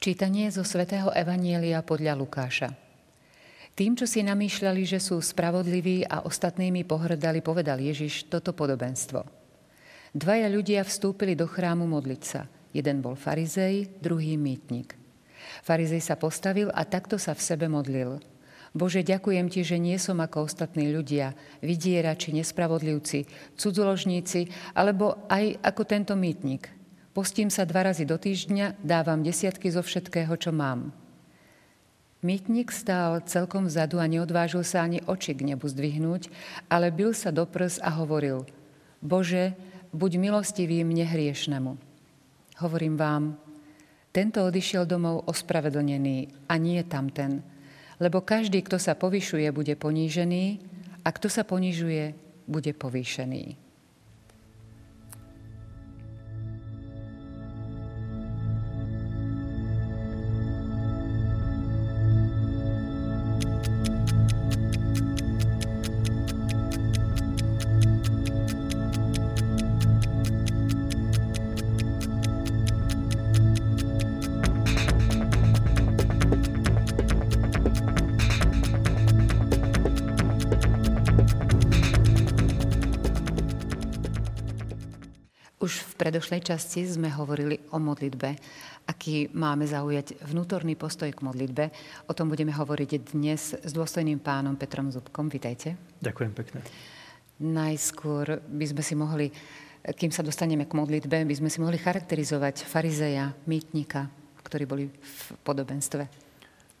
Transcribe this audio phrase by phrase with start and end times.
[0.00, 2.72] Čítanie zo svätého Evanielia podľa Lukáša.
[3.76, 9.20] Tým, čo si namýšľali, že sú spravodliví a ostatnými pohrdali, povedal Ježiš toto podobenstvo.
[10.16, 12.48] Dvaja ľudia vstúpili do chrámu modliť sa.
[12.72, 14.96] Jeden bol farizej, druhý mýtnik.
[15.60, 18.24] Farizej sa postavil a takto sa v sebe modlil.
[18.72, 25.82] Bože, ďakujem Ti, že nie som ako ostatní ľudia, vidierači, nespravodlivci, cudzoložníci, alebo aj ako
[25.84, 26.72] tento mýtnik–
[27.10, 30.94] Postím sa dva razy do týždňa, dávam desiatky zo všetkého, čo mám.
[32.22, 36.30] Mýtnik stál celkom vzadu a neodvážil sa ani oči k nebu zdvihnúť,
[36.70, 38.46] ale bil sa do prs a hovoril
[39.02, 39.58] Bože,
[39.90, 41.72] buď milostivý mne hriešnemu.
[42.60, 43.40] Hovorím vám,
[44.14, 47.42] tento odišiel domov ospravedlnený a nie tamten,
[47.98, 50.62] lebo každý, kto sa povyšuje, bude ponížený
[51.02, 52.14] a kto sa ponižuje,
[52.46, 53.69] bude povýšený.
[86.30, 88.38] Predošlej časti sme hovorili o modlitbe,
[88.86, 91.74] aký máme zaujať vnútorný postoj k modlitbe.
[92.06, 95.26] O tom budeme hovoriť dnes s dôstojným pánom Petrom Zubkom.
[95.26, 95.74] Vítajte.
[95.98, 96.62] Ďakujem pekne.
[97.42, 99.26] Najskôr by sme si mohli,
[99.82, 104.06] kým sa dostaneme k modlitbe, by sme si mohli charakterizovať farizeja, mýtnika,
[104.46, 106.30] ktorí boli v podobenstve.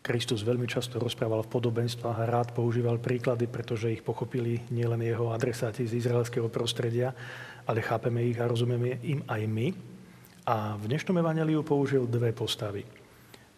[0.00, 5.34] Kristus veľmi často rozprával v podobenstvách a rád používal príklady, pretože ich pochopili nielen jeho
[5.34, 7.12] adresáti z izraelského prostredia,
[7.66, 9.68] ale chápeme ich a rozumieme im aj my.
[10.48, 12.82] A v dnešnom evaneliu použil dve postavy.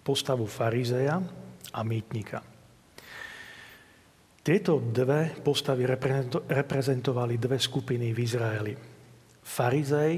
[0.02, 1.22] Postavu farizeja
[1.72, 2.42] a mýtnika.
[4.42, 5.86] Tieto dve postavy
[6.50, 8.74] reprezentovali dve skupiny v Izraeli.
[9.42, 10.12] Farizej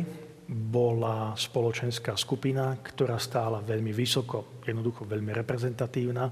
[0.48, 6.24] bola spoločenská skupina, ktorá stála veľmi vysoko, jednoducho veľmi reprezentatívna.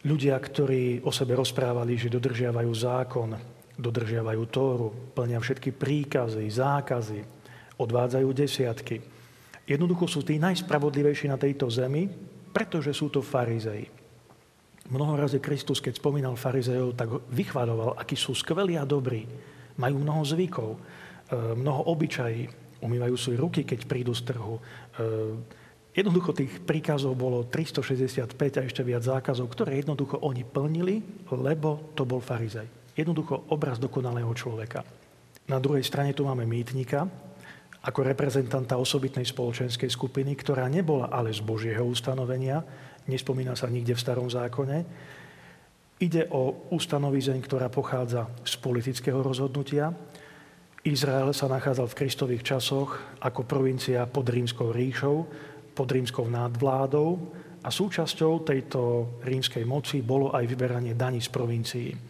[0.00, 7.20] Ľudia, ktorí o sebe rozprávali, že dodržiavajú zákon, dodržiavajú Tóru, plnia všetky príkazy, zákazy,
[7.80, 9.00] odvádzajú desiatky.
[9.64, 12.12] Jednoducho sú tí najspravodlivejší na tejto zemi,
[12.52, 13.88] pretože sú to farizei.
[14.90, 19.22] Mnoho razy Kristus, keď spomínal farizejov, tak vychváľoval, akí sú skvelí a dobrí.
[19.78, 20.78] Majú mnoho zvykov, e,
[21.54, 22.50] mnoho obyčají,
[22.82, 24.58] umývajú si ruky, keď prídu z trhu.
[24.58, 24.60] E,
[25.94, 32.02] jednoducho tých príkazov bolo 365 a ešte viac zákazov, ktoré jednoducho oni plnili, lebo to
[32.02, 32.79] bol farizej.
[33.00, 34.84] Jednoducho obraz dokonalého človeka.
[35.48, 37.08] Na druhej strane tu máme mýtnika,
[37.80, 42.60] ako reprezentanta osobitnej spoločenskej skupiny, ktorá nebola ale z Božieho ustanovenia,
[43.08, 44.84] nespomína sa nikde v starom zákone.
[45.96, 49.96] Ide o ustanovizeň, ktorá pochádza z politického rozhodnutia.
[50.84, 55.24] Izrael sa nachádzal v kristových časoch ako provincia pod rímskou ríšou,
[55.72, 57.16] pod rímskou nadvládou
[57.64, 58.80] a súčasťou tejto
[59.24, 62.09] rímskej moci bolo aj vyberanie daní z provincií.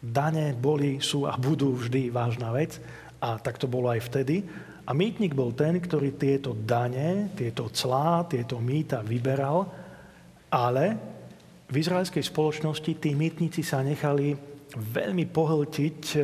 [0.00, 2.80] Dane boli, sú a budú vždy vážna vec
[3.20, 4.40] a tak to bolo aj vtedy.
[4.88, 9.68] A mýtnik bol ten, ktorý tieto dane, tieto clá, tieto mýta vyberal,
[10.50, 10.96] ale
[11.70, 14.34] v izraelskej spoločnosti tí mýtnici sa nechali
[14.74, 16.18] veľmi pohltiť e,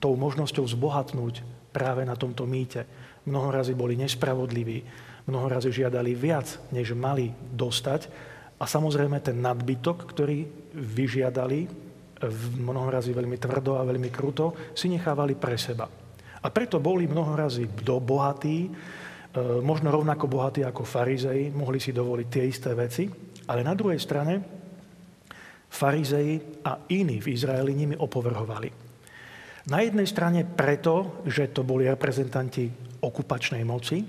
[0.00, 2.88] tou možnosťou zbohatnúť práve na tomto mýte.
[3.28, 4.80] Mnoho razy boli nespravodliví,
[5.28, 8.08] mnoho razy žiadali viac, než mali dostať.
[8.56, 11.68] A samozrejme ten nadbytok, ktorý vyžiadali,
[12.60, 15.86] mnohorazí veľmi tvrdo a veľmi kruto, si nechávali pre seba.
[16.44, 18.70] A preto boli mnohorazí bohatí, e,
[19.64, 23.08] možno rovnako bohatí ako farizei, mohli si dovoliť tie isté veci,
[23.48, 24.34] ale na druhej strane
[25.68, 28.70] farizei a iní v Izraeli nimi opovrhovali.
[29.64, 32.68] Na jednej strane preto, že to boli reprezentanti
[33.00, 34.04] okupačnej moci,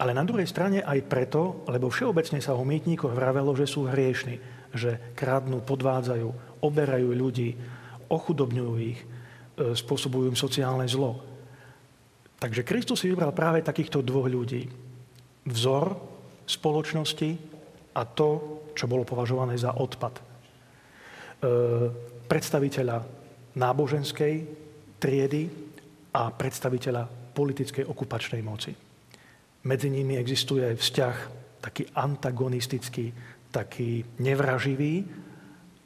[0.00, 4.36] ale na druhej strane aj preto, lebo všeobecne sa o mýtníkoch vravelo, že sú hriešni,
[4.76, 7.56] že kradnú, podvádzajú, oberajú ľudí,
[8.10, 9.06] ochudobňujú ich, e,
[9.76, 11.20] spôsobujú im sociálne zlo.
[12.40, 14.64] Takže Kristus si vybral práve takýchto dvoch ľudí.
[15.44, 15.96] Vzor
[16.48, 17.30] spoločnosti
[17.94, 18.28] a to,
[18.72, 20.14] čo bolo považované za odpad.
[20.16, 20.22] E,
[22.26, 22.96] predstaviteľa
[23.56, 24.34] náboženskej
[25.02, 25.42] triedy
[26.14, 28.72] a predstaviteľa politickej okupačnej moci.
[29.60, 31.16] Medzi nimi existuje vzťah
[31.60, 33.12] taký antagonistický,
[33.52, 35.04] taký nevraživý,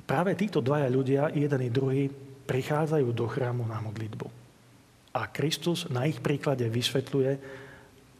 [0.04, 2.12] Práve títo dvaja ľudia, jeden i druhý,
[2.44, 4.28] prichádzajú do chrámu na modlitbu.
[5.16, 7.32] A Kristus na ich príklade vysvetľuje,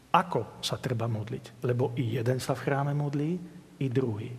[0.09, 1.61] ako sa treba modliť.
[1.61, 3.37] Lebo i jeden sa v chráme modlí,
[3.75, 4.31] i druhý.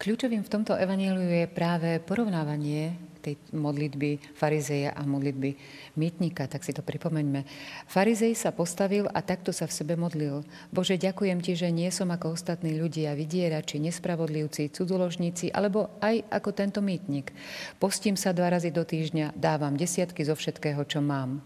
[0.00, 5.54] Kľúčovým v tomto evaníliu je práve porovnávanie tej modlitby farizeja a modlitby
[6.00, 7.44] mýtnika, tak si to pripomeňme.
[7.86, 10.42] Farizej sa postavil a takto sa v sebe modlil.
[10.72, 16.50] Bože, ďakujem ti, že nie som ako ostatní ľudia, vydierači, nespravodlivci, cuduložníci, alebo aj ako
[16.56, 17.30] tento mýtnik.
[17.76, 21.44] Postím sa dva razy do týždňa, dávam desiatky zo všetkého, čo mám.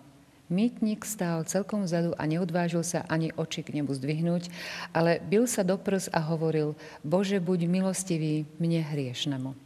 [0.53, 4.53] Mýtnik stál celkom vzadu a neodvážil sa ani oči k nebu zdvihnúť,
[4.93, 9.64] ale bil sa do prs a hovoril, Bože, buď milostivý mne hriešnemu.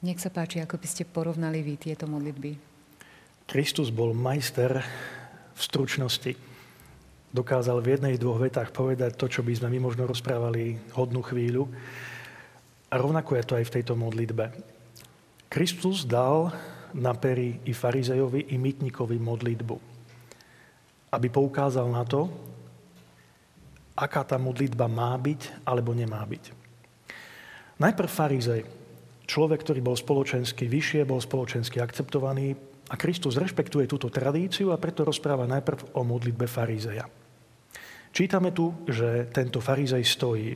[0.00, 2.56] Nech sa páči, ako by ste porovnali vy tieto modlitby.
[3.44, 4.80] Kristus bol majster
[5.52, 6.32] v stručnosti.
[7.28, 11.68] Dokázal v jednej, dvoch vetách povedať to, čo by sme my možno rozprávali hodnú chvíľu.
[12.88, 14.48] A rovnako je to aj v tejto modlitbe.
[15.52, 16.48] Kristus dal
[16.96, 19.76] na pery i farizejovi, i mytníkovi modlitbu.
[21.12, 22.24] Aby poukázal na to,
[23.92, 26.56] aká tá modlitba má byť alebo nemá byť.
[27.76, 28.79] Najprv farizej,
[29.30, 32.58] človek, ktorý bol spoločensky vyššie, bol spoločensky akceptovaný
[32.90, 37.06] a Kristus rešpektuje túto tradíciu a preto rozpráva najprv o modlitbe farizeja.
[38.10, 40.50] Čítame tu, že tento farizej stojí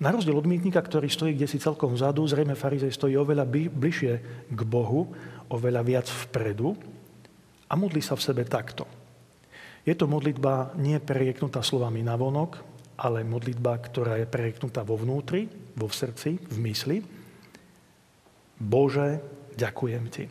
[0.00, 4.12] na rozdiel od mýtnika, ktorý stojí kde si celkom vzadu, zrejme farizej stojí oveľa bližšie
[4.48, 5.12] k Bohu,
[5.52, 6.72] oveľa viac vpredu
[7.68, 8.88] a modlí sa v sebe takto.
[9.84, 12.64] Je to modlitba nie prerieknutá slovami na vonok,
[12.96, 17.19] ale modlitba, ktorá je prerieknutá vo vnútri, vo srdci, v mysli.
[18.60, 19.18] Bože,
[19.56, 20.24] ďakujem Ti.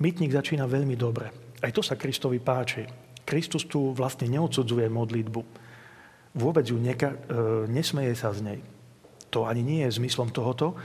[0.00, 1.28] Mytník začína veľmi dobre.
[1.60, 2.88] Aj to sa Kristovi páči.
[3.22, 5.62] Kristus tu vlastne neodsudzuje modlitbu
[6.36, 7.16] vôbec ju neka, e,
[7.68, 8.60] nesmeje sa z nej.
[9.32, 10.76] To ani nie je zmyslom tohoto,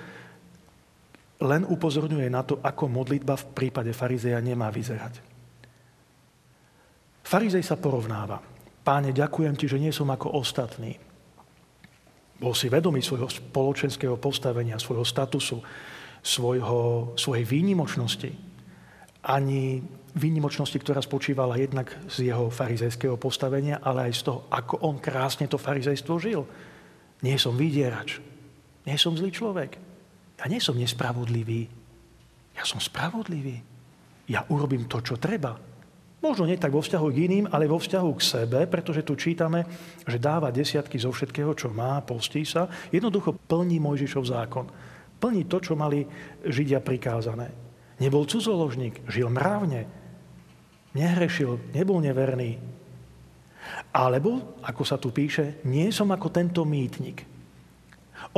[1.44, 5.22] len upozorňuje na to, ako modlitba v prípade farizeja nemá vyzerať.
[7.28, 8.40] Farizej sa porovnáva.
[8.82, 10.96] Páne, ďakujem ti, že nie som ako ostatní.
[12.40, 15.60] Bol si vedomý svojho spoločenského postavenia, svojho statusu,
[16.28, 18.36] svojho, svojej výnimočnosti.
[19.24, 19.80] Ani
[20.12, 25.48] výnimočnosti, ktorá spočívala jednak z jeho farizejského postavenia, ale aj z toho, ako on krásne
[25.48, 26.44] to farizejstvo žil.
[27.24, 28.20] Nie som vydierač.
[28.84, 29.80] Nie som zlý človek.
[30.38, 31.72] Ja nie som nespravodlivý.
[32.60, 33.64] Ja som spravodlivý.
[34.28, 35.56] Ja urobím to, čo treba.
[36.18, 39.64] Možno nie tak vo vzťahu k iným, ale vo vzťahu k sebe, pretože tu čítame,
[40.02, 42.66] že dáva desiatky zo všetkého, čo má, postí sa.
[42.90, 44.66] Jednoducho plní Mojžišov zákon.
[45.18, 46.06] Plní to, čo mali
[46.46, 47.50] Židia prikázané.
[47.98, 49.90] Nebol cudzoložník, žil mravne,
[50.94, 52.62] nehrešil, nebol neverný.
[53.92, 57.26] Alebo, ako sa tu píše, nie som ako tento mýtnik.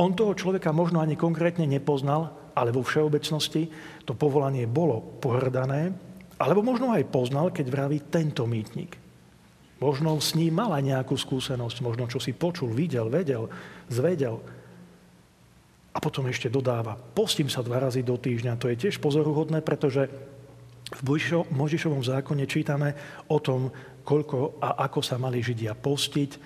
[0.00, 3.68] On toho človeka možno ani konkrétne nepoznal, ale vo všeobecnosti
[4.04, 5.92] to povolanie bolo pohrdané,
[6.40, 8.96] alebo možno aj poznal, keď vraví tento mýtnik.
[9.80, 13.48] Možno s ním mala nejakú skúsenosť, možno čo si počul, videl, vedel,
[13.88, 14.40] zvedel.
[15.90, 18.60] A potom ešte dodáva, postím sa dva razy do týždňa.
[18.62, 20.06] To je tiež pozoruhodné, pretože
[20.90, 21.02] v
[21.50, 22.94] Možišovom zákone čítame
[23.30, 23.70] o tom,
[24.02, 26.30] koľko a ako sa mali Židia postiť.
[26.34, 26.38] E,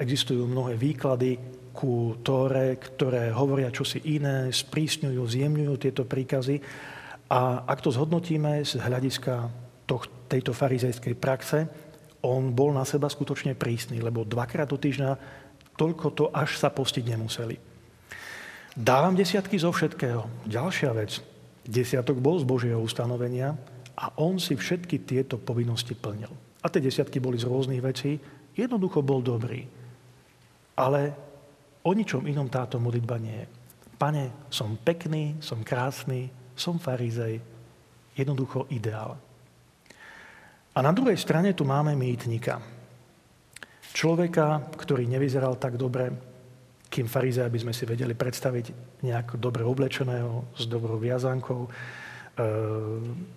[0.00, 1.40] existujú mnohé výklady
[1.76, 6.60] ku Tóre, ktoré hovoria čosi iné, sprísňujú, zjemňujú tieto príkazy.
[7.28, 9.52] A ak to zhodnotíme z hľadiska
[10.28, 11.68] tejto farizejskej praxe,
[12.24, 15.10] on bol na seba skutočne prísny, lebo dvakrát do týždňa
[15.76, 17.75] toľko to až sa postiť nemuseli.
[18.76, 20.28] Dávam desiatky zo všetkého.
[20.44, 21.24] Ďalšia vec.
[21.64, 23.56] Desiatok bol z Božieho ustanovenia
[23.96, 26.28] a on si všetky tieto povinnosti plnil.
[26.60, 28.20] A tie desiatky boli z rôznych vecí.
[28.52, 29.64] Jednoducho bol dobrý.
[30.76, 31.00] Ale
[31.88, 33.46] o ničom inom táto modlitba nie je.
[33.96, 37.40] Pane, som pekný, som krásny, som farizej.
[38.12, 39.16] Jednoducho ideál.
[40.76, 42.60] A na druhej strane tu máme mýtnika.
[43.96, 46.35] Človeka, ktorý nevyzeral tak dobre,
[46.86, 48.66] kým farizea by sme si vedeli predstaviť
[49.02, 51.70] nejak dobre oblečeného, s dobrou viazankou, e,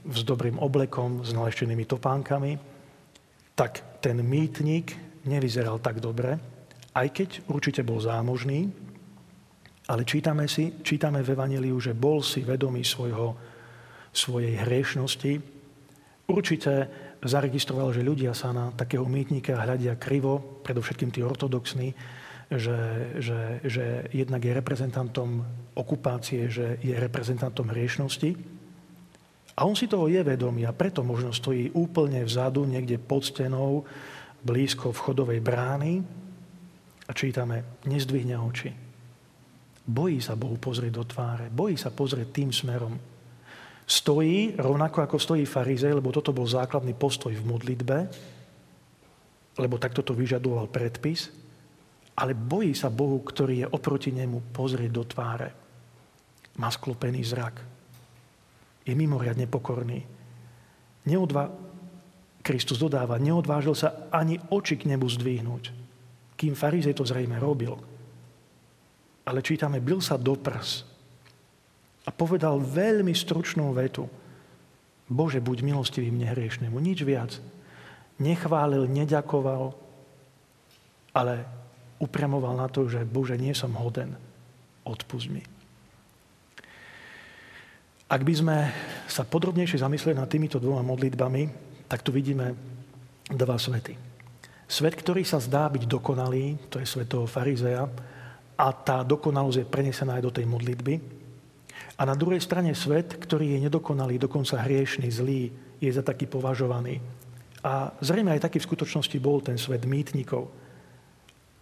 [0.09, 2.55] s dobrým oblekom, s naleštenými topánkami,
[3.57, 4.95] tak ten mýtnik
[5.27, 6.39] nevyzeral tak dobre,
[6.95, 8.71] aj keď určite bol zámožný,
[9.89, 13.33] ale čítame, si, čítame v Evangeliu, že bol si vedomý svojho,
[14.13, 15.41] svojej hriešnosti.
[16.29, 16.73] Určite
[17.25, 21.89] zaregistroval, že ľudia sa na takého mýtnika hľadia krivo, predovšetkým tí ortodoxní,
[22.49, 22.79] že,
[23.21, 25.45] že, že jednak je reprezentantom
[25.77, 28.33] okupácie, že je reprezentantom hriešnosti.
[29.53, 33.85] A on si toho je vedomý a preto možno stojí úplne vzadu, niekde pod stenou,
[34.41, 36.01] blízko vchodovej brány
[37.05, 38.71] a čítame, nezdvihne oči.
[39.89, 41.49] Bojí sa Bohu pozrieť do tváre.
[41.49, 42.93] Bojí sa pozrieť tým smerom.
[43.89, 47.97] Stojí rovnako ako stojí farizej, lebo toto bol základný postoj v modlitbe,
[49.57, 51.33] lebo takto to vyžadoval predpis,
[52.19, 55.49] ale bojí sa Bohu, ktorý je oproti nemu pozrieť do tváre.
[56.59, 57.55] Má sklopený zrak.
[58.83, 60.03] Je mimoriadne pokorný.
[61.07, 61.71] Neodva...
[62.39, 65.63] Kristus dodáva, neodvážil sa ani oči k nebu zdvihnúť,
[66.39, 67.75] kým farizej to zrejme robil.
[69.27, 70.87] Ale čítame, byl sa do prs
[72.07, 74.07] a povedal veľmi stručnú vetu.
[75.11, 76.73] Bože, buď milostivý mne hriešnemu.
[76.79, 77.37] Nič viac.
[78.23, 79.75] Nechválil, neďakoval,
[81.13, 81.58] ale
[81.99, 84.15] upremoval na to, že Bože, nie som hoden.
[84.87, 85.43] Odpust mi.
[88.09, 88.57] Ak by sme
[89.05, 91.45] sa podrobnejšie zamysleli nad týmito dvoma modlitbami,
[91.85, 92.57] tak tu vidíme
[93.29, 93.93] dva svety.
[94.65, 97.85] Svet, ktorý sa zdá byť dokonalý, to je svet toho farizeja,
[98.59, 100.99] a tá dokonalosť je prenesená aj do tej modlitby.
[101.95, 105.47] A na druhej strane svet, ktorý je nedokonalý, dokonca hriešný, zlý,
[105.79, 106.99] je za taký považovaný.
[107.63, 110.51] A zrejme aj taký v skutočnosti bol ten svet mýtnikov.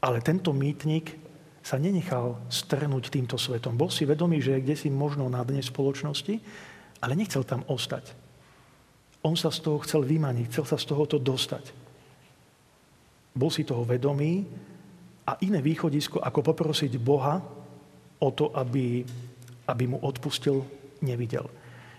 [0.07, 1.19] Ale tento mýtnik
[1.59, 3.75] sa nenechal strnúť týmto svetom.
[3.75, 6.39] Bol si vedomý, že je kde si možno na dne spoločnosti,
[7.03, 8.15] ale nechcel tam ostať.
[9.27, 11.75] On sa z toho chcel vymaniť, chcel sa z tohoto dostať.
[13.35, 14.47] Bol si toho vedomý
[15.27, 17.43] a iné východisko, ako poprosiť Boha
[18.23, 19.03] o to, aby
[19.67, 20.63] aby mu odpustil,
[21.03, 21.45] nevidel.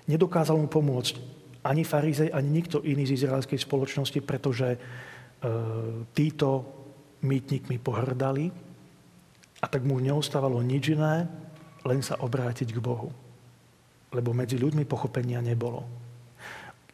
[0.08, 1.20] Nedokázal mu pomôcť
[1.68, 4.78] ani farizej, ani nikto iný z izraelskej spoločnosti, pretože e,
[6.16, 6.77] títo
[7.22, 8.50] mýtnikmi pohrdali
[9.58, 11.26] a tak mu neostávalo nič iné,
[11.82, 13.10] len sa obrátiť k Bohu.
[14.14, 15.84] Lebo medzi ľuďmi pochopenia nebolo.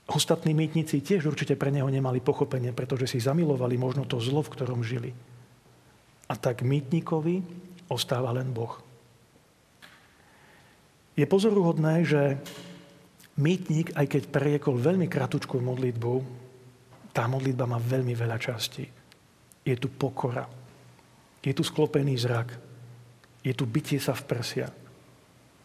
[0.04, 4.52] Ostatní mýtnici tiež určite pre neho nemali pochopenie, pretože si zamilovali možno to zlo, v
[4.52, 5.16] ktorom žili.
[6.28, 7.40] A tak mýtnikovi
[7.88, 8.80] ostáva len Boh.
[11.14, 12.36] Je pozoruhodné, že
[13.38, 16.12] mýtnik, aj keď preriekol veľmi kratučkú modlitbu,
[17.14, 18.84] tá modlitba má veľmi veľa častí.
[19.64, 20.46] Je tu pokora.
[21.44, 22.52] Je tu sklopený zrak.
[23.44, 24.68] Je tu bytie sa v prsia.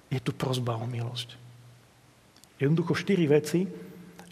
[0.10, 1.36] Je tu prozba o milosť.
[2.60, 3.64] Jednoducho štyri veci,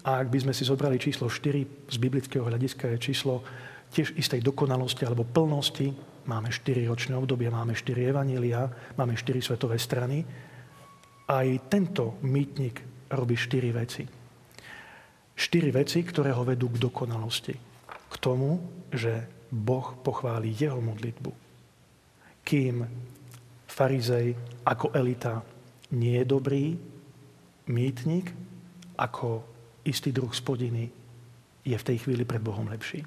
[0.07, 3.43] a ak by sme si zobrali číslo 4 z biblického hľadiska, je číslo
[3.91, 5.91] tiež istej dokonalosti alebo plnosti.
[6.27, 8.67] Máme 4 ročné obdobie, máme 4 evanília,
[8.99, 10.23] máme 4 svetové strany
[11.27, 14.03] aj tento mýtnik robí štyri veci.
[15.37, 17.53] Štyri veci, ktoré ho vedú k dokonalosti.
[18.07, 18.57] K tomu,
[18.89, 21.31] že Boh pochváli jeho modlitbu.
[22.43, 22.83] Kým
[23.67, 25.43] farizej ako elita
[25.95, 26.65] nie je dobrý,
[27.67, 28.31] mýtnik
[28.97, 29.43] ako
[29.87, 30.91] istý druh spodiny
[31.63, 33.03] je v tej chvíli pred Bohom lepší.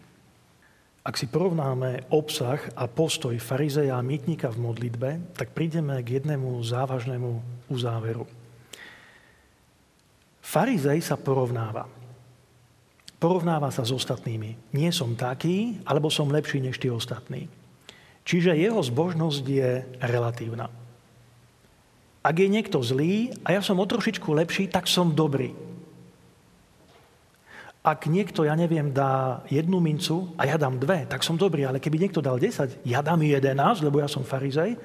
[1.01, 6.61] Ak si porovnáme obsah a postoj farizeja a mýtnika v modlitbe, tak prídeme k jednému
[6.61, 7.31] závažnému
[7.73, 8.29] uzáveru.
[10.45, 12.00] Farizej sa porovnáva.
[13.21, 14.73] Porovnáva sa s ostatnými.
[14.73, 17.53] Nie som taký, alebo som lepší než tí ostatní.
[18.25, 20.73] Čiže jeho zbožnosť je relatívna.
[22.25, 25.53] Ak je niekto zlý a ja som o trošičku lepší, tak som dobrý.
[27.81, 31.65] Ak niekto, ja neviem, dá jednu mincu a ja dám dve, tak som dobrý.
[31.65, 34.77] Ale keby niekto dal 10, ja dám 11, lebo ja som farizej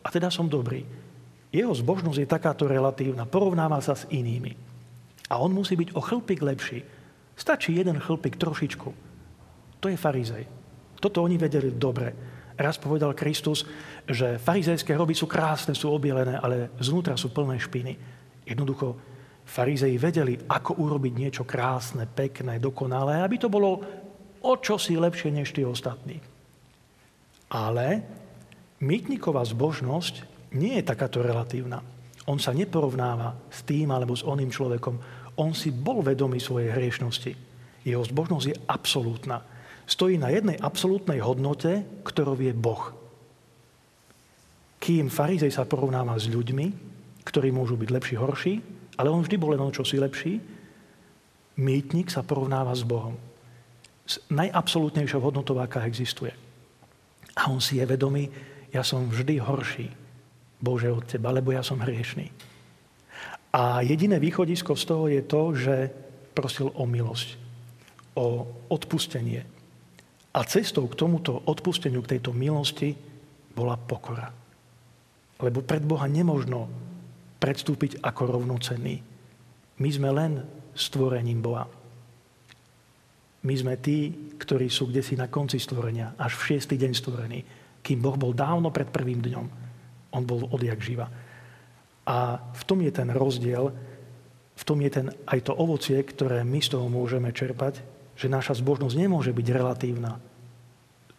[0.00, 0.84] a teda som dobrý.
[1.52, 3.28] Jeho zbožnosť je takáto relatívna.
[3.28, 4.56] Porovnáva sa s inými.
[5.28, 6.97] A on musí byť o chlpik lepší.
[7.38, 8.88] Stačí jeden chlpik trošičku.
[9.78, 10.44] To je farizej.
[10.98, 12.10] Toto oni vedeli dobre.
[12.58, 13.62] Raz povedal Kristus,
[14.02, 17.94] že farizejské hroby sú krásne, sú obielené, ale znútra sú plné špiny.
[18.42, 18.98] Jednoducho
[19.48, 23.80] Farizei vedeli, ako urobiť niečo krásne, pekné, dokonalé, aby to bolo
[24.44, 26.20] o čosi lepšie než tí ostatní.
[27.48, 28.04] Ale
[28.84, 30.14] mýtniková zbožnosť
[30.52, 31.80] nie je takáto relatívna.
[32.28, 35.00] On sa neporovnáva s tým alebo s oným človekom.
[35.38, 37.32] On si bol vedomý svojej hriešnosti.
[37.86, 39.46] Jeho zbožnosť je absolútna.
[39.86, 42.92] Stojí na jednej absolútnej hodnote, ktorou je Boh.
[44.82, 46.66] Kým farizej sa porovnáva s ľuďmi,
[47.24, 48.54] ktorí môžu byť lepší, horší,
[48.98, 50.42] ale on vždy bol len o čosi lepší.
[51.58, 53.14] Mýtnik sa porovnáva s Bohom.
[54.08, 56.34] S najabsolútnejšou hodnotou, aká existuje.
[57.38, 58.26] A on si je vedomý,
[58.74, 59.88] ja som vždy horší,
[60.58, 62.28] Bože, od Teba, lebo ja som hriešný.
[63.58, 65.74] A jediné východisko z toho je to, že
[66.30, 67.34] prosil o milosť,
[68.14, 69.42] o odpustenie.
[70.30, 72.94] A cestou k tomuto odpusteniu, k tejto milosti,
[73.50, 74.30] bola pokora.
[75.42, 76.70] Lebo pred Boha nemožno
[77.42, 79.02] predstúpiť ako rovnocenný.
[79.82, 80.32] My sme len
[80.78, 81.66] stvorením Boha.
[83.42, 87.40] My sme tí, ktorí sú kde si na konci stvorenia, až v šiestý deň stvorení,
[87.82, 89.46] kým Boh bol dávno pred prvým dňom.
[90.14, 91.10] On bol odjak živa.
[92.08, 93.68] A v tom je ten rozdiel,
[94.56, 97.84] v tom je ten, aj to ovocie, ktoré my z toho môžeme čerpať,
[98.16, 100.16] že naša zbožnosť nemôže byť relatívna,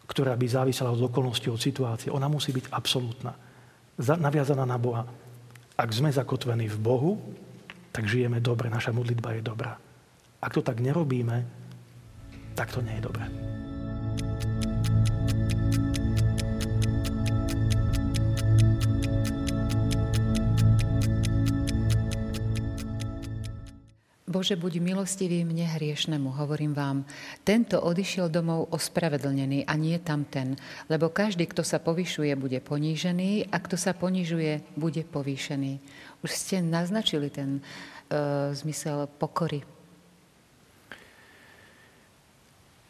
[0.10, 2.10] ktorá by závisela od okolností, od situácie.
[2.10, 3.38] Ona musí byť absolútna,
[4.02, 5.06] naviazaná na Boha.
[5.78, 7.12] Ak sme zakotvení v Bohu,
[7.94, 9.78] tak žijeme dobre, naša modlitba je dobrá.
[10.42, 11.46] Ak to tak nerobíme,
[12.58, 13.30] tak to nie je dobré.
[24.30, 27.02] Bože, buď milostivý mne hriešnemu, hovorím vám.
[27.42, 30.54] Tento odišiel domov ospravedlnený a nie tamten,
[30.86, 35.82] lebo každý, kto sa povyšuje, bude ponížený a kto sa ponižuje, bude povýšený.
[36.22, 39.66] Už ste naznačili ten uh, zmysel pokory.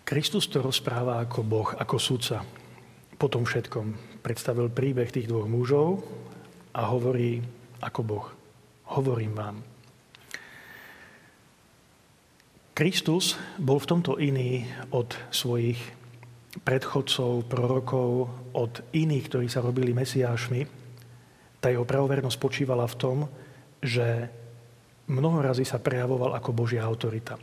[0.03, 2.43] Kristus to rozpráva ako Boh, ako sudca.
[3.15, 6.03] Po všetkom predstavil príbeh tých dvoch mužov
[6.75, 7.39] a hovorí
[7.79, 8.27] ako Boh.
[8.91, 9.63] Hovorím vám,
[12.79, 14.63] Kristus bol v tomto iný
[14.95, 15.75] od svojich
[16.63, 20.63] predchodcov, prorokov, od iných, ktorí sa robili mesiášmi.
[21.59, 23.17] Tá jeho pravovernosť spočívala v tom,
[23.83, 24.31] že
[25.11, 27.35] mnoho razy sa prejavoval ako Božia autorita.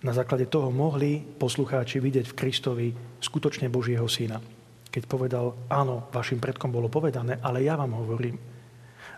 [0.00, 2.88] Na základe toho mohli poslucháči vidieť v Kristovi
[3.20, 4.40] skutočne Božieho syna.
[4.88, 8.40] Keď povedal, áno, vašim predkom bolo povedané, ale ja vám hovorím.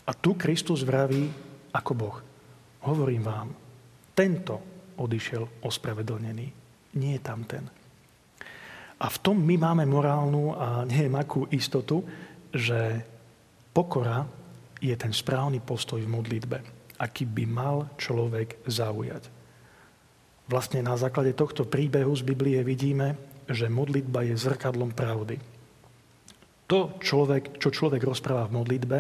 [0.03, 1.31] A tu Kristus vraví
[1.71, 2.19] ako Boh.
[2.83, 3.55] Hovorím vám,
[4.11, 6.47] tento odišiel ospravedlnený.
[6.97, 7.69] Nie tam ten.
[8.97, 12.01] A v tom my máme morálnu a neviem akú istotu,
[12.49, 13.05] že
[13.77, 14.25] pokora
[14.81, 16.59] je ten správny postoj v modlitbe,
[16.97, 19.29] aký by mal človek zaujať.
[20.49, 25.37] Vlastne na základe tohto príbehu z Biblie vidíme, že modlitba je zrkadlom pravdy.
[26.67, 28.99] To, človek, čo človek rozpráva v modlitbe,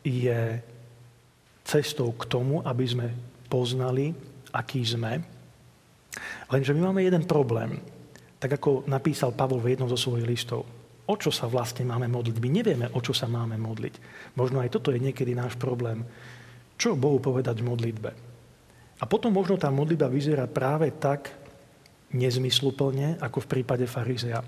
[0.00, 0.58] je
[1.66, 3.08] cestou k tomu, aby sme
[3.46, 4.16] poznali
[4.50, 5.22] aký sme.
[6.50, 7.78] Lenže my máme jeden problém.
[8.40, 10.64] Tak ako napísal Pavol v jednom zo svojich listov.
[11.10, 12.36] O čo sa vlastne máme modliť?
[12.38, 13.94] My nevieme, o čo sa máme modliť.
[14.38, 16.06] Možno aj toto je niekedy náš problém.
[16.78, 18.10] Čo Bohu povedať v modlitbe?
[19.00, 21.34] A potom možno tá modlitba vyzerá práve tak
[22.14, 24.40] nezmysluplne, ako v prípade farizea.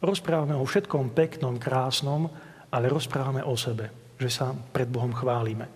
[0.00, 2.30] Rozprávame o všetkom peknom, krásnom,
[2.70, 5.66] ale rozprávame o sebe, že sa pred Bohom chválime.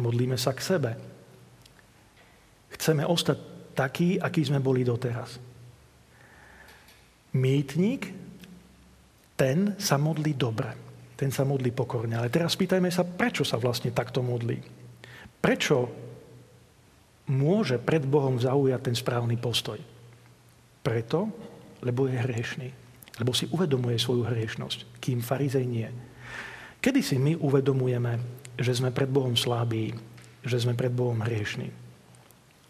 [0.00, 0.90] Modlíme sa k sebe,
[2.80, 3.38] Chceme ostať
[3.76, 5.36] takí, akí sme boli doteraz.
[7.36, 8.08] Mýtnik,
[9.36, 10.72] ten sa modlí dobre.
[11.12, 12.16] Ten sa modlí pokorne.
[12.16, 14.56] Ale teraz spýtajme sa, prečo sa vlastne takto modlí.
[15.44, 15.76] Prečo
[17.28, 19.76] môže pred Bohom zaujať ten správny postoj?
[20.80, 21.28] Preto,
[21.84, 22.68] lebo je hriešný.
[23.20, 25.88] Lebo si uvedomuje svoju hriešnosť, kým farizej nie.
[26.80, 28.16] Kedy si my uvedomujeme,
[28.56, 29.92] že sme pred Bohom slabí,
[30.40, 31.89] že sme pred Bohom hriešní?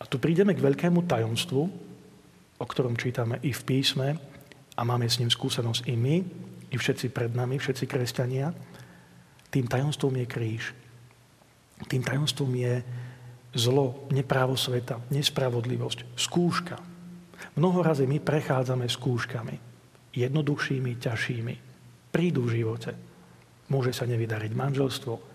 [0.00, 1.62] A tu prídeme k veľkému tajomstvu,
[2.60, 4.16] o ktorom čítame i v písme
[4.76, 6.16] a máme s ním skúsenosť i my,
[6.70, 8.48] i všetci pred nami, všetci kresťania.
[9.52, 10.64] Tým tajomstvom je kríž.
[11.88, 12.80] Tým tajomstvom je
[13.56, 16.78] zlo, neprávo sveta, nespravodlivosť, skúška.
[17.58, 19.56] Mnoho razy my prechádzame skúškami,
[20.14, 21.54] jednoduchšími, ťažšími.
[22.14, 22.92] Prídu v živote.
[23.70, 25.29] Môže sa nevydariť manželstvo,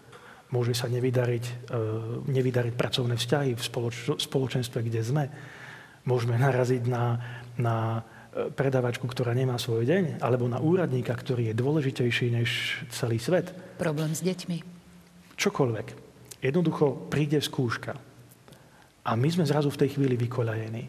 [0.54, 1.54] Môže sa nevydariť, e,
[2.30, 3.64] nevydariť pracovné vzťahy v
[4.22, 5.26] spoločenstve, kde sme.
[6.06, 7.18] Môžeme naraziť na,
[7.58, 7.76] na
[8.32, 12.50] e, predavačku, ktorá nemá svoj deň, alebo na úradníka, ktorý je dôležitejší než
[12.94, 13.52] celý svet.
[13.82, 14.58] Problém s deťmi.
[15.34, 15.88] Čokoľvek.
[16.46, 17.98] Jednoducho príde skúška.
[19.06, 20.84] A my sme zrazu v tej chvíli vykoľajení.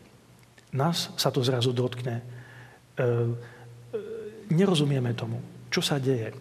[0.77, 2.21] Nás sa to zrazu dotkne.
[2.21, 2.25] E,
[4.53, 5.41] nerozumieme tomu,
[5.73, 6.33] čo sa deje.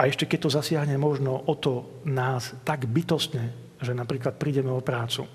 [0.00, 4.80] A ešte keď to zasiahne možno o to nás tak bytostne, že napríklad prídeme o
[4.80, 5.28] prácu,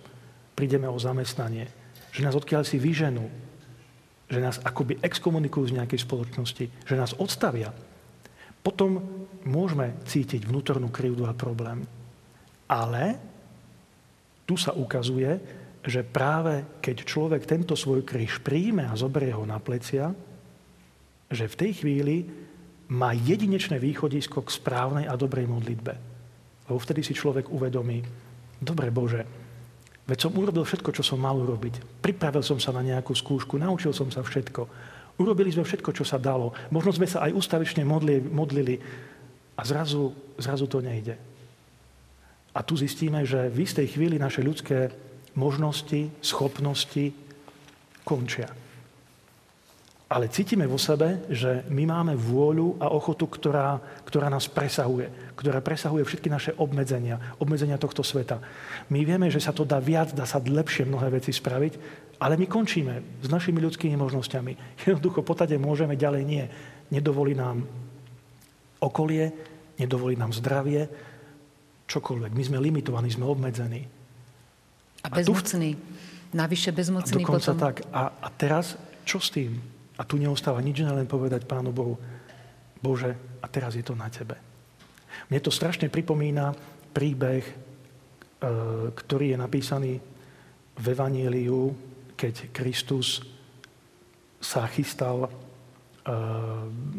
[0.57, 1.69] prídeme o zamestnanie,
[2.09, 3.29] že nás odkiaľ si vyženú,
[4.25, 7.69] že nás akoby exkomunikujú z nejakej spoločnosti, že nás odstavia,
[8.65, 9.05] potom
[9.45, 11.85] môžeme cítiť vnútornú krivdu a problém.
[12.65, 13.21] Ale
[14.49, 15.37] tu sa ukazuje,
[15.85, 20.09] že práve keď človek tento svoj kríž príjme a zoberie ho na plecia,
[21.29, 22.44] že v tej chvíli
[22.93, 25.93] má jedinečné východisko k správnej a dobrej modlitbe.
[26.69, 28.01] Lebo vtedy si človek uvedomí,
[28.61, 29.25] dobre Bože,
[30.05, 32.01] veď som urobil všetko, čo som mal urobiť.
[32.01, 34.65] Pripravil som sa na nejakú skúšku, naučil som sa všetko.
[35.17, 36.53] Urobili sme všetko, čo sa dalo.
[36.69, 38.77] Možno sme sa aj ustavične modlili,
[39.55, 41.15] a zrazu, zrazu to nejde.
[42.55, 44.91] A tu zistíme, že v istej chvíli naše ľudské
[45.35, 47.11] možnosti, schopnosti
[48.03, 48.47] končia.
[50.05, 55.33] Ale cítime vo sebe, že my máme vôľu a ochotu, ktorá, ktorá nás presahuje.
[55.33, 58.37] Ktorá presahuje všetky naše obmedzenia, obmedzenia tohto sveta.
[58.93, 61.73] My vieme, že sa to dá viac, dá sa lepšie mnohé veci spraviť,
[62.21, 64.53] ale my končíme s našimi ľudskými možnosťami.
[64.85, 66.45] Jednoducho potade môžeme, ďalej nie.
[66.93, 67.65] Nedovolí nám
[68.77, 69.33] okolie,
[69.81, 70.85] nedovolí nám zdravie,
[71.89, 72.29] čokoľvek.
[72.29, 73.89] My sme limitovaní, sme obmedzení.
[75.01, 75.73] A bezmocný.
[75.73, 76.37] A tu...
[76.37, 77.57] Navyše bezmocný a potom.
[77.57, 77.81] tak.
[77.89, 79.74] A, a teraz čo s tým?
[79.95, 81.95] A tu neostáva nič len povedať Pánu Bohu,
[82.83, 84.35] Bože, a teraz je to na Tebe.
[85.31, 86.51] Mne to strašne pripomína
[86.91, 87.53] príbeh, e,
[88.91, 89.93] ktorý je napísaný
[90.75, 91.71] v Evangeliu,
[92.19, 93.23] keď Kristus
[94.43, 95.29] sa chystal e,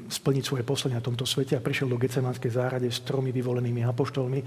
[0.08, 4.40] splniť svoje poslanie na tomto svete a prišiel do Gecemánskej zárade s tromi vyvolenými apoštolmi.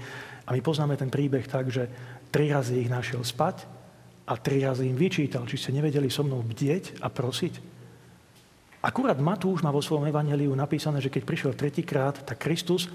[0.44, 1.86] A my poznáme ten príbeh tak, že
[2.28, 3.64] tri razy ich našiel spať
[4.26, 7.69] a tri razy im vyčítal, či ste nevedeli so mnou bdieť a prosiť.
[8.80, 12.88] Akurát Matúš má vo svojom evaneliu napísané, že keď prišiel tretíkrát, tak Kristus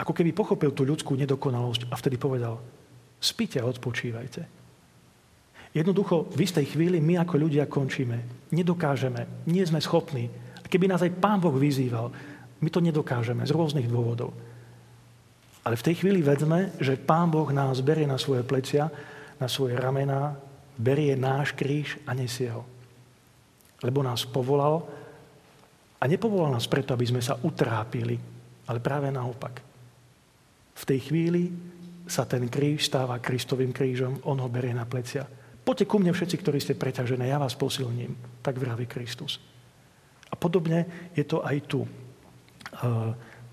[0.00, 2.56] ako keby pochopil tú ľudskú nedokonalosť a vtedy povedal,
[3.20, 4.42] spíte a odpočívajte.
[5.70, 8.48] Jednoducho, v istej chvíli my ako ľudia končíme.
[8.50, 10.26] Nedokážeme, nie sme schopní.
[10.58, 12.10] A keby nás aj Pán Boh vyzýval,
[12.58, 14.34] my to nedokážeme z rôznych dôvodov.
[15.62, 18.90] Ale v tej chvíli vedzme, že Pán Boh nás berie na svoje plecia,
[19.38, 20.34] na svoje ramená,
[20.74, 22.66] berie náš kríž a nesie ho.
[23.84, 24.82] Lebo nás povolal,
[26.00, 28.16] a nepovolal nás preto, aby sme sa utrápili,
[28.64, 29.60] ale práve naopak.
[30.72, 31.52] V tej chvíli
[32.08, 35.28] sa ten kríž stáva Kristovým krížom, on ho berie na plecia.
[35.60, 38.40] Poďte ku mne všetci, ktorí ste preťažené, ja vás posilním.
[38.40, 39.38] Tak vraví Kristus.
[40.32, 41.84] A podobne je to aj tu.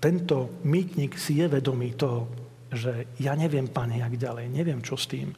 [0.00, 2.32] Tento mýtnik si je vedomý toho,
[2.72, 5.28] že ja neviem, pane, jak ďalej, neviem, čo s tým.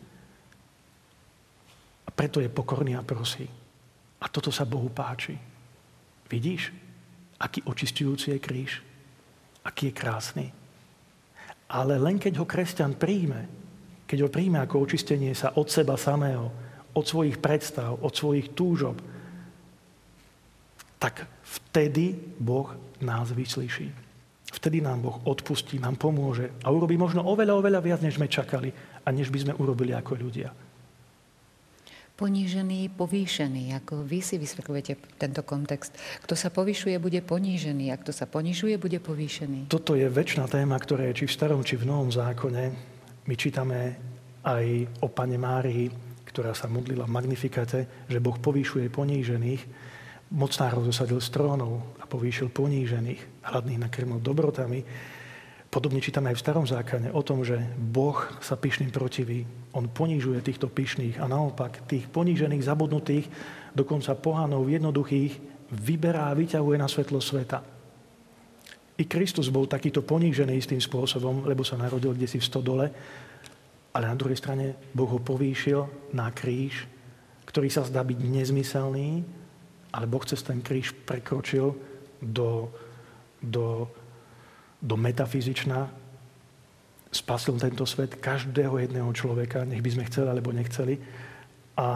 [2.07, 3.51] A preto je pokorný a prosí.
[4.20, 5.35] A toto sa Bohu páči.
[6.31, 6.70] Vidíš?
[7.40, 8.72] Aký očistujúci je kríž.
[9.64, 10.46] Aký je krásny.
[11.70, 13.48] Ale len keď ho kresťan príjme,
[14.05, 16.50] keď ho príjme ako očistenie sa od seba samého,
[16.92, 18.98] od svojich predstav, od svojich túžob,
[21.00, 23.88] tak vtedy Boh nás vyslyší.
[24.50, 28.74] Vtedy nám Boh odpustí, nám pomôže a urobí možno oveľa, oveľa viac, než sme čakali
[29.07, 30.50] a než by sme urobili ako ľudia
[32.20, 35.96] ponížený, povýšený, ako vy si vysvetľujete tento kontext.
[36.20, 39.72] Kto sa povyšuje, bude ponížený a kto sa ponižuje, bude povýšený.
[39.72, 42.64] Toto je väčšiná téma, ktorá je či v starom, či v novom zákone.
[43.24, 43.96] My čítame
[44.44, 44.64] aj
[45.00, 45.88] o Pane Márii,
[46.28, 49.62] ktorá sa modlila v Magnifikate, že Boh povýšuje ponížených.
[50.30, 54.85] Mocnárov zosadil z trónov a povýšil ponížených, hladných nakrmil dobrotami.
[55.70, 59.46] Podobne čítame aj v starom zákone o tom, že Boh sa pyšným protiví.
[59.70, 63.30] On ponížuje týchto pyšných a naopak tých ponížených, zabudnutých,
[63.70, 65.38] dokonca pohánov jednoduchých,
[65.70, 67.62] vyberá a vyťahuje na svetlo sveta.
[68.98, 72.87] I Kristus bol takýto ponížený istým spôsobom, lebo sa narodil kde si v stodole,
[73.94, 76.90] ale na druhej strane Boh ho povýšil na kríž,
[77.46, 79.22] ktorý sa zdá byť nezmyselný,
[79.94, 81.78] ale Boh cez ten kríž prekročil
[82.18, 82.74] do,
[83.38, 83.87] do
[84.80, 85.92] do metafyzičná,
[87.10, 90.94] spasil tento svet každého jedného človeka, nech by sme chceli alebo nechceli.
[91.76, 91.88] A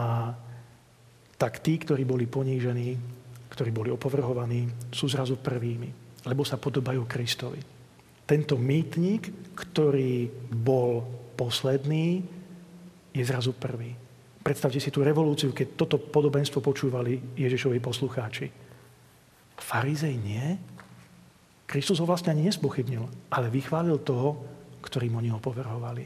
[1.35, 2.95] tak tí, ktorí boli ponížení,
[3.49, 5.89] ktorí boli opovrhovaní, sú zrazu prvými,
[6.27, 7.59] lebo sa podobajú Kristovi.
[8.25, 11.05] Tento mýtnik, ktorý bol
[11.39, 12.25] posledný,
[13.15, 13.95] je zrazu prvý.
[14.43, 18.51] Predstavte si tú revolúciu, keď toto podobenstvo počúvali Ježišovi poslucháči.
[19.55, 20.74] Farizej nie?
[21.65, 24.37] Kristus ho vlastne ani nespochybnil, ale vychválil toho,
[24.85, 26.05] ktorým oni ho poverhovali.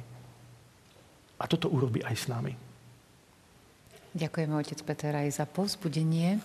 [1.40, 2.56] A toto urobí aj s nami.
[4.16, 6.42] Ďakujeme, otec Peter, aj za povzbudenie,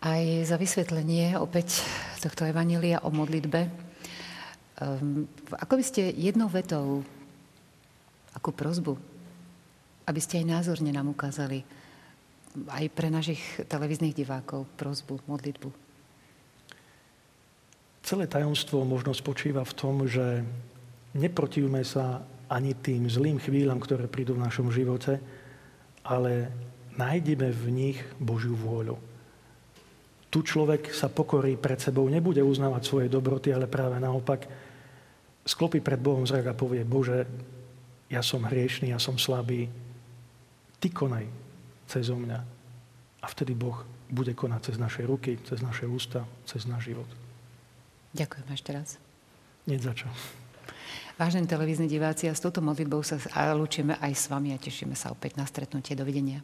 [0.00, 1.82] aj za vysvetlenie opäť
[2.22, 3.66] tohto evanília o modlitbe.
[4.80, 7.04] Um, ako by ste jednou vetou,
[8.32, 8.96] akú prozbu,
[10.08, 11.66] aby ste aj názorne nám ukázali,
[12.70, 15.89] aj pre našich televíznych divákov, prozbu, modlitbu.
[18.10, 20.42] Celé tajomstvo možno spočíva v tom, že
[21.14, 25.22] neprotivme sa ani tým zlým chvíľam, ktoré prídu v našom živote,
[26.02, 26.50] ale
[26.98, 28.98] nájdeme v nich Božiu vôľu.
[30.26, 34.42] Tu človek sa pokorí pred sebou, nebude uznávať svoje dobroty, ale práve naopak
[35.46, 37.30] sklopí pred Bohom zrak a povie, Bože,
[38.10, 39.70] ja som hriešný, ja som slabý,
[40.82, 41.30] Ty konaj
[41.86, 42.42] cez mňa.
[43.22, 47.19] A vtedy Boh bude konať cez naše ruky, cez naše ústa, cez náš život.
[48.10, 48.88] Ďakujem ešte raz.
[49.66, 50.10] Nie za čo.
[51.20, 53.20] Vážení televízni diváci, a s touto modlitbou sa
[53.52, 55.92] lúčime aj s vami a tešíme sa opäť na stretnutie.
[55.92, 56.40] Dovidenia.